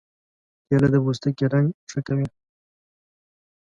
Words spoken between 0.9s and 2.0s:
د پوستکي رنګ ښه